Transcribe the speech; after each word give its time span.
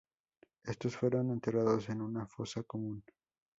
Estos 0.63 0.97
fueron 0.97 1.29
enterrados 1.29 1.87
en 1.89 2.01
una 2.01 2.25
fosa 2.25 2.63
común. 2.63 3.03